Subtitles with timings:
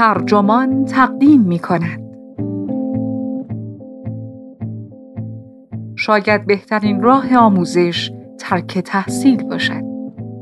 [0.00, 2.00] ترجمان تقدیم می کند.
[5.96, 9.82] شاید بهترین راه آموزش ترک تحصیل باشد.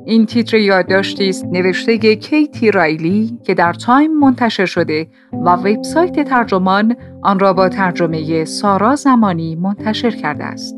[0.06, 6.96] این تیتر یادداشتی است نوشته کیتی رایلی که در تایم منتشر شده و وبسایت ترجمان
[7.22, 10.74] آن را با ترجمه سارا زمانی منتشر کرده است.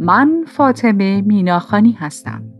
[0.00, 2.55] من فاطمه میناخانی هستم.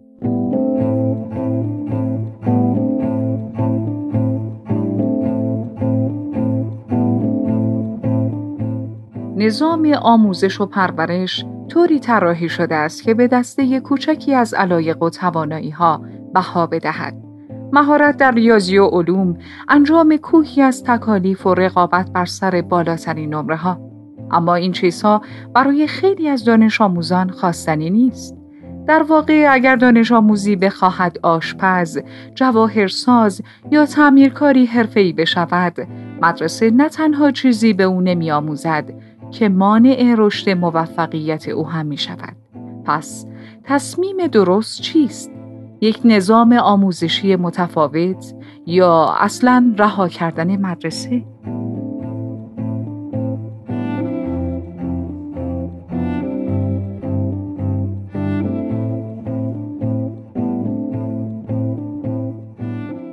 [9.36, 15.11] نظام آموزش و پرورش طوری طراحی شده است که به دسته کوچکی از علایق و
[15.11, 16.03] توانایی ها
[16.35, 17.17] بها بدهد.
[17.72, 23.57] مهارت در ریاضی و علوم انجام کوهی از تکالیف و رقابت بر سر بالاترین نمره
[23.57, 23.80] ها.
[24.30, 25.22] اما این چیزها
[25.55, 28.36] برای خیلی از دانش آموزان خواستنی نیست.
[28.86, 31.99] در واقع اگر دانش آموزی بخواهد آشپز،
[32.34, 35.88] جواهرساز یا تعمیرکاری حرفه‌ای بشود،
[36.22, 38.84] مدرسه نه تنها چیزی به او نمی آموزد
[39.30, 42.36] که مانع رشد موفقیت او هم می شود.
[42.84, 43.27] پس
[43.64, 45.30] تصمیم درست چیست؟
[45.80, 48.34] یک نظام آموزشی متفاوت
[48.66, 51.24] یا اصلا رها کردن مدرسه؟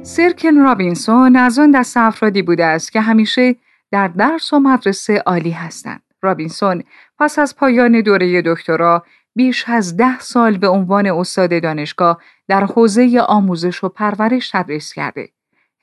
[0.04, 3.56] سرکن رابینسون از آن دست افرادی بوده است که همیشه
[3.94, 6.02] در درس و مدرسه عالی هستند.
[6.22, 6.84] رابینسون
[7.20, 13.20] پس از پایان دوره دکترا بیش از ده سال به عنوان استاد دانشگاه در حوزه
[13.28, 15.30] آموزش و پرورش تدریس کرده.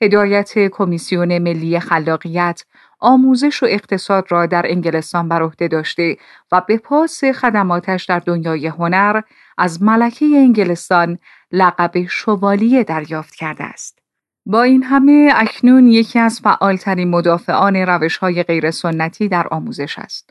[0.01, 2.63] هدایت کمیسیون ملی خلاقیت،
[2.99, 6.17] آموزش و اقتصاد را در انگلستان بر عهده داشته
[6.51, 9.21] و به پاس خدماتش در دنیای هنر
[9.57, 11.17] از ملکه انگلستان
[11.51, 14.00] لقب شوالیه دریافت کرده است.
[14.45, 20.29] با این همه اکنون یکی از فعالترین مدافعان روش های غیر سنتی در آموزش است.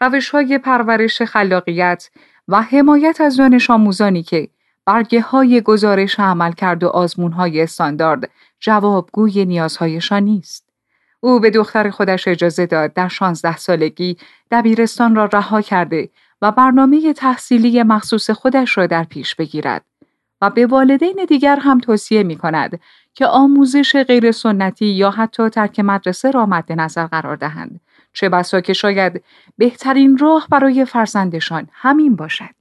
[0.00, 2.10] روش های پرورش خلاقیت
[2.48, 4.48] و حمایت از دانش آموزانی که
[4.86, 8.30] برگه های گزارش عمل کرد و آزمون های استاندارد
[8.60, 10.68] جوابگوی نیازهایشان نیست.
[11.20, 14.16] او به دختر خودش اجازه داد در 16 سالگی
[14.50, 16.10] دبیرستان را رها کرده
[16.42, 19.84] و برنامه تحصیلی مخصوص خودش را در پیش بگیرد
[20.42, 22.80] و به والدین دیگر هم توصیه می کند
[23.14, 27.80] که آموزش غیر سنتی یا حتی ترک مدرسه را مد نظر قرار دهند.
[28.12, 29.24] چه بسا که شاید
[29.58, 32.54] بهترین راه برای فرزندشان همین باشد.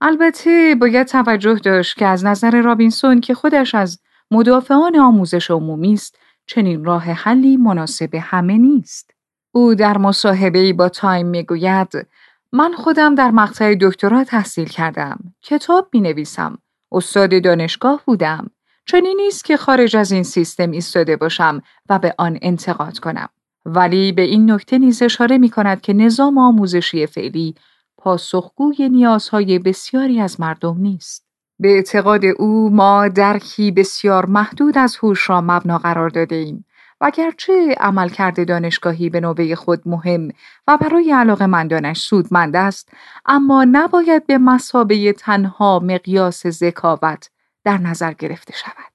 [0.00, 3.98] البته باید توجه داشت که از نظر رابینسون که خودش از
[4.30, 9.10] مدافعان آموزش عمومی است چنین راه حلی مناسب همه نیست.
[9.52, 12.06] او در مصاحبه با تایم می‌گوید
[12.52, 15.18] من خودم در مقطع دکترا تحصیل کردم.
[15.42, 16.58] کتاب می نویسم
[16.92, 18.50] استاد دانشگاه بودم
[18.86, 23.28] چنین نیست که خارج از این سیستم ایستاده باشم و به آن انتقاد کنم.
[23.64, 27.54] ولی به این نکته نیز اشاره می کند که نظام آموزشی فعلی
[27.98, 31.26] پاسخگوی نیازهای بسیاری از مردم نیست.
[31.58, 36.64] به اعتقاد او ما درکی بسیار محدود از هوش را مبنا قرار داده ایم
[37.00, 40.28] و گرچه عملکرد دانشگاهی به نوبه خود مهم
[40.68, 42.88] و برای علاقه مندانش سودمند است
[43.26, 47.30] اما نباید به مسابه تنها مقیاس ذکاوت
[47.64, 48.90] در نظر گرفته شود.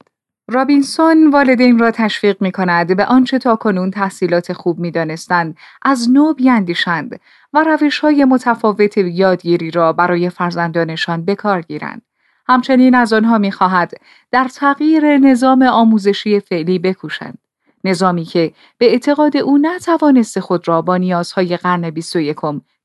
[0.48, 6.12] رابینسون والدین را تشویق می کند به آنچه تا کنون تحصیلات خوب می دانستند از
[6.12, 7.20] نو بیاندیشند
[7.54, 12.02] و روش های متفاوت یادگیری را برای فرزندانشان بکار گیرند.
[12.48, 13.94] همچنین از آنها می خواهد
[14.32, 17.38] در تغییر نظام آموزشی فعلی بکوشند.
[17.86, 22.38] نظامی که به اعتقاد او نتوانست خود را با نیازهای قرن 21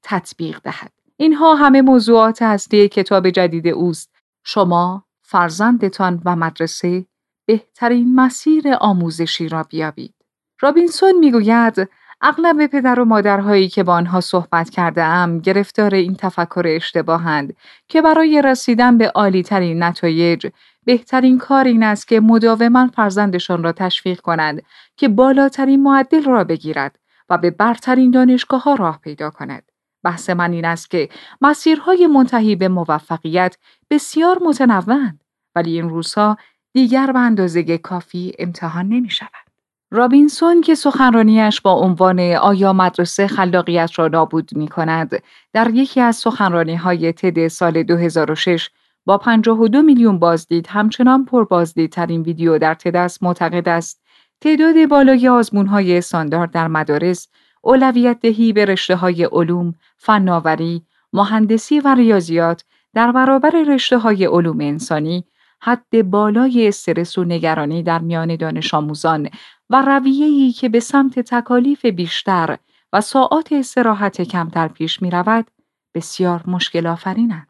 [0.02, 0.92] تطبیق دهد.
[1.16, 4.10] اینها همه موضوعات اصلی کتاب جدید اوست.
[4.44, 7.06] شما فرزندتان و مدرسه
[7.46, 10.14] بهترین مسیر آموزشی را بیابید.
[10.60, 11.88] رابینسون می‌گوید
[12.20, 17.56] اغلب پدر و مادرهایی که با آنها صحبت کرده ام گرفتار این تفکر اشتباهند
[17.88, 20.46] که برای رسیدن به عالی ترین نتایج
[20.90, 24.62] بهترین کار این است که مداوما فرزندشان را تشویق کنند
[24.96, 26.98] که بالاترین معدل را بگیرد
[27.28, 29.62] و به برترین دانشگاه ها راه پیدا کند.
[30.04, 31.08] بحث من این است که
[31.40, 33.56] مسیرهای منتهی به موفقیت
[33.90, 36.36] بسیار متنوعند ولی این روزها
[36.72, 39.50] دیگر به اندازه کافی امتحان نمی شود.
[39.90, 45.22] رابینسون که سخنرانیش با عنوان آیا مدرسه خلاقیت را نابود می کند
[45.52, 48.70] در یکی از سخنرانی های تد سال 2006
[49.06, 54.02] با 52 میلیون بازدید همچنان پر بازدیدترین ویدیو در تد است معتقد است
[54.40, 57.28] تعداد بالای آزمون های استاندارد در مدارس
[57.62, 60.82] اولویت دهی به رشته های علوم، فناوری،
[61.12, 62.64] مهندسی و ریاضیات
[62.94, 65.24] در برابر رشته های علوم انسانی
[65.62, 69.28] حد بالای استرس و نگرانی در میان دانش آموزان
[69.70, 72.58] و رویه‌ای که به سمت تکالیف بیشتر
[72.92, 75.46] و ساعات استراحت کمتر پیش می رود
[75.94, 77.49] بسیار مشکل آفرینند.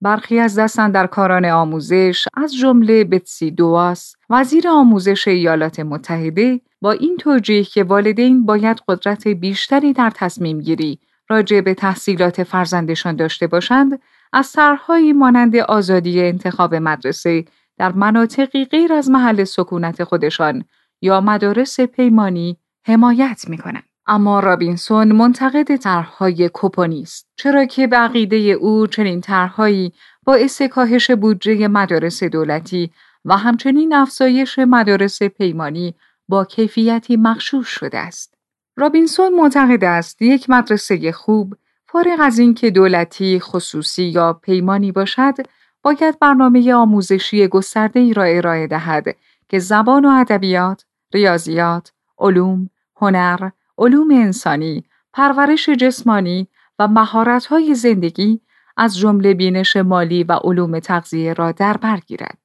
[0.00, 7.16] برخی از در کاران آموزش از جمله بتسی دواس وزیر آموزش ایالات متحده با این
[7.16, 10.98] توجیه که والدین باید قدرت بیشتری در تصمیم گیری
[11.28, 14.00] راجع به تحصیلات فرزندشان داشته باشند
[14.32, 17.44] از طرحهایی مانند آزادی انتخاب مدرسه
[17.78, 20.64] در مناطقی غیر از محل سکونت خودشان
[21.02, 22.56] یا مدارس پیمانی
[22.86, 23.95] حمایت می کنند.
[24.06, 29.92] اما رابینسون منتقد طرحهای کوپونی است چرا که به عقیده او چنین طرحهایی
[30.24, 32.90] باعث کاهش بودجه مدارس دولتی
[33.24, 35.94] و همچنین افزایش مدارس پیمانی
[36.28, 38.34] با کیفیتی مخشوش شده است.
[38.76, 41.54] رابینسون معتقد است یک مدرسه خوب
[41.88, 45.34] فارغ از اینکه دولتی، خصوصی یا پیمانی باشد،
[45.82, 49.04] باید برنامه آموزشی گسترده ای را ارائه دهد
[49.48, 58.40] که زبان و ادبیات، ریاضیات، علوم، هنر، علوم انسانی، پرورش جسمانی و مهارت‌های زندگی
[58.76, 62.38] از جمله بینش مالی و علوم تغذیه را در بر گیرد.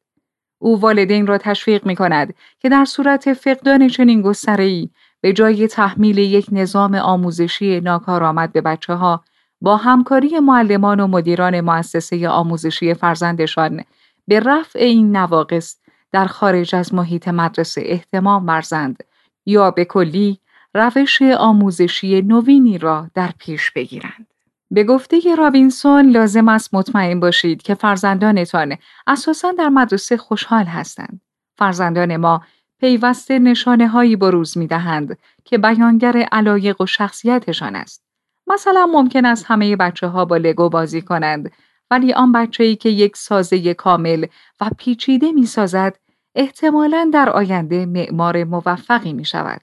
[0.60, 4.90] او والدین را تشویق می کند که در صورت فقدان چنین گستره‌ای
[5.22, 9.24] به جای تحمیل یک نظام آموزشی ناکارآمد به بچه ها
[9.62, 13.84] با همکاری معلمان و مدیران مؤسسه آموزشی فرزندشان
[14.28, 15.78] به رفع این نواقص
[16.12, 19.04] در خارج از محیط مدرسه احتمام ورزند
[19.46, 20.40] یا به کلی
[20.74, 24.28] روش آموزشی نوینی را در پیش بگیرند.
[24.72, 28.78] به گفته رابینسون لازم است مطمئن باشید که فرزندانتان
[29.08, 31.22] اساساً در مدرسه خوشحال هستند.
[31.58, 32.42] فرزندان ما
[32.80, 38.04] پیوسته نشانه هایی بروز می دهند که بیانگر علایق و شخصیتشان است.
[38.48, 41.52] مثلا ممکن است همه بچه ها با لگو بازی کنند
[41.92, 44.26] ولی آن بچه ای که یک سازه کامل
[44.62, 46.00] و پیچیده می سازد
[46.36, 49.62] احتمالا در آینده معمار موفقی می شود.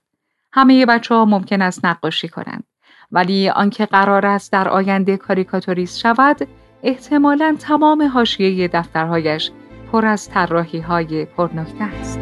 [0.58, 2.64] همه بچه ها ممکن است نقاشی کنند
[3.12, 6.48] ولی آنکه قرار است در آینده کاریکاتوریست شود
[6.82, 9.50] احتمالا تمام حاشیه دفترهایش
[9.92, 12.20] پر از طراحی های پرنکته است.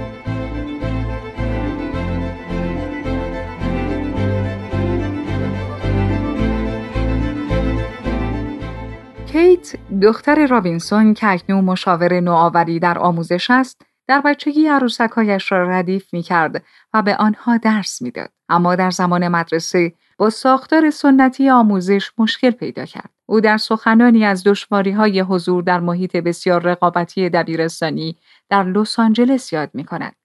[9.33, 16.14] کیت دختر رابینسون که اکنون مشاور نوآوری در آموزش است در بچگی عروسکهایش را ردیف
[16.14, 16.64] می کرد
[16.94, 18.31] و به آنها درس می‌داد.
[18.49, 23.11] اما در زمان مدرسه با ساختار سنتی آموزش مشکل پیدا کرد.
[23.26, 28.17] او در سخنانی از دشواری های حضور در محیط بسیار رقابتی دبیرستانی
[28.49, 30.17] در لس آنجلس یاد می کند.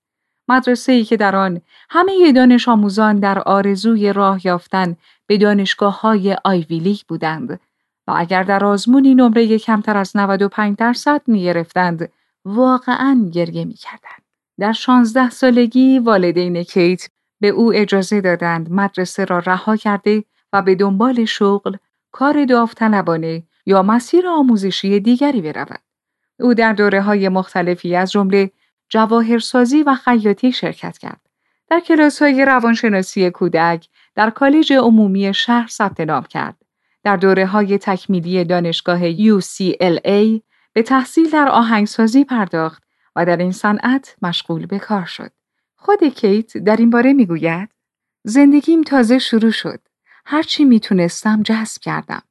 [0.47, 4.95] مدرسه ای که در آن همه دانش آموزان در آرزوی راه یافتن
[5.27, 7.59] به دانشگاه های آیویلیگ بودند
[8.07, 12.09] و اگر در آزمونی نمره کمتر از 95 درصد می گرفتند
[12.45, 14.21] واقعا گریه می کردند.
[14.59, 17.09] در شانزده سالگی والدین کیت
[17.39, 20.23] به او اجازه دادند مدرسه را رها کرده
[20.53, 21.75] و به دنبال شغل،
[22.11, 25.81] کار داوطلبانه یا مسیر آموزشی دیگری برود.
[26.39, 28.51] او در دوره های مختلفی از جمله
[28.89, 31.21] جواهرسازی و خیاطی شرکت کرد.
[31.69, 36.57] در کلاس های روانشناسی کودک در کالج عمومی شهر ثبت نام کرد.
[37.03, 40.41] در دوره های تکمیلی دانشگاه UCLA
[40.73, 42.83] به تحصیل در آهنگسازی پرداخت
[43.15, 45.31] و در این صنعت مشغول به کار شد.
[45.75, 47.69] خود کیت در این باره می‌گوید
[48.23, 49.79] زندگیم تازه شروع شد.
[50.25, 52.21] هرچی می‌تونستم جذب کردم.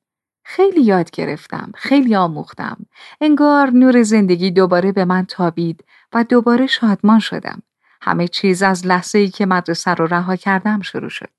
[0.44, 2.86] خیلی یاد گرفتم، خیلی آموختم.
[3.20, 7.62] انگار نور زندگی دوباره به من تابید و دوباره شادمان شدم.
[8.02, 11.30] همه چیز از لحظه ای که مدرسه رو رها کردم شروع شد.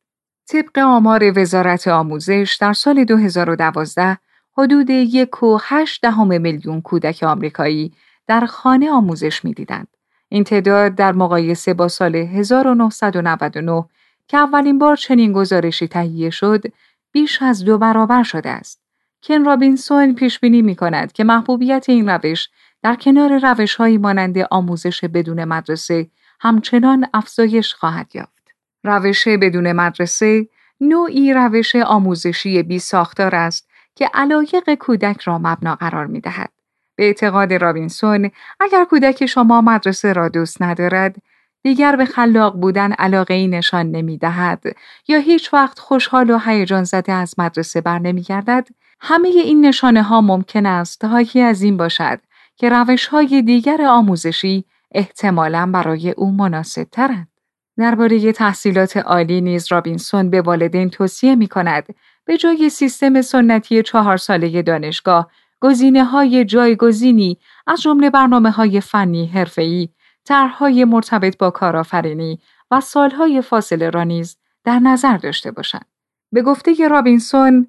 [0.47, 4.17] طبق آمار وزارت آموزش در سال 2012
[4.57, 7.93] حدود یک و هشت دهم میلیون کودک آمریکایی
[8.27, 9.87] در خانه آموزش می‌دیدند.
[10.29, 13.85] این تعداد در مقایسه با سال 1999
[14.27, 16.63] که اولین بار چنین گزارشی تهیه شد
[17.11, 18.81] بیش از دو برابر شده است.
[19.23, 22.49] کن رابینسون پیش بینی می کند که محبوبیت این روش
[22.83, 26.07] در کنار روش های مانند آموزش بدون مدرسه
[26.39, 28.53] همچنان افزایش خواهد یافت.
[28.83, 30.47] روش بدون مدرسه
[30.81, 36.51] نوعی روش آموزشی بی ساختار است که علایق کودک را مبنا قرار می دهد.
[36.95, 41.15] به اعتقاد رابینسون اگر کودک شما مدرسه را دوست ندارد
[41.63, 44.63] دیگر به خلاق بودن علاقه ای نشان نمی دهد
[45.07, 48.67] یا هیچ وقت خوشحال و هیجان زده از مدرسه بر نمی گردد
[48.99, 52.19] همه این نشانه ها ممکن است حاکی از این باشد
[52.55, 57.27] که روش های دیگر آموزشی احتمالا برای او مناسب ترند.
[57.77, 61.95] درباره تحصیلات عالی نیز رابینسون به والدین توصیه می کند
[62.31, 69.25] به جای سیستم سنتی چهار ساله دانشگاه گزینه های جایگزینی از جمله برنامه های فنی
[69.25, 69.89] حرفه‌ای،
[70.25, 72.39] طرحهای مرتبط با کارآفرینی
[72.71, 75.85] و سالهای فاصله را نیز در نظر داشته باشند.
[76.31, 77.67] به گفته رابینسون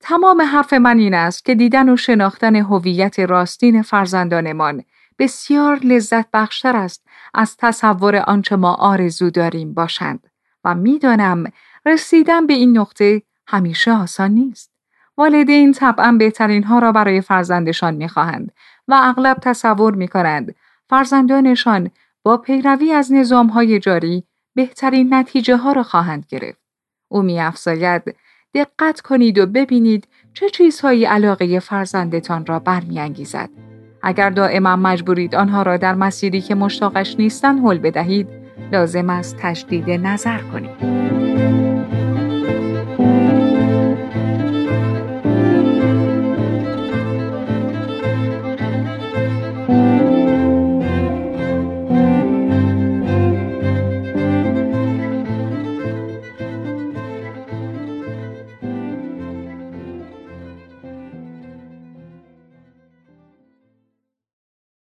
[0.00, 4.84] تمام حرف من این است که دیدن و شناختن هویت راستین فرزندانمان
[5.18, 10.26] بسیار لذت بخشتر است از تصور آنچه ما آرزو داریم باشند
[10.64, 11.44] و می‌دانم
[11.86, 14.70] رسیدن به این نقطه همیشه آسان نیست.
[15.16, 18.52] والدین طبعا بهترین ها را برای فرزندشان می‌خواهند
[18.88, 20.54] و اغلب تصور می کنند
[20.88, 21.90] فرزندانشان
[22.22, 24.24] با پیروی از نظام های جاری
[24.54, 26.58] بهترین نتیجه ها را خواهند گرفت.
[27.08, 28.16] او می افزاید
[28.54, 33.50] دقت کنید و ببینید چه چیزهایی علاقه فرزندتان را برمیانگیزد.
[34.02, 38.28] اگر دائما مجبورید آنها را در مسیری که مشتاقش نیستن حل بدهید
[38.72, 41.67] لازم است تجدید نظر کنید.